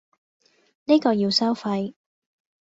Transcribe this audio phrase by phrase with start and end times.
[0.85, 1.93] 呢個要收費